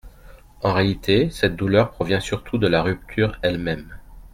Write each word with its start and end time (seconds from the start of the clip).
En 0.63 0.73
réalité, 0.73 1.29
cette 1.29 1.55
douleur 1.55 1.91
provient 1.91 2.19
surtout 2.19 2.57
de 2.57 2.65
la 2.67 2.81
rupture 2.81 3.37
elle-même. 3.43 3.99